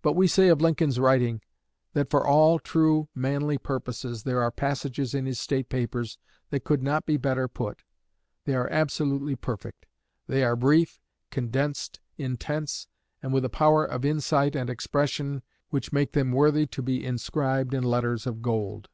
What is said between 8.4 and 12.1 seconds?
they are absolutely perfect. They are brief, condensed,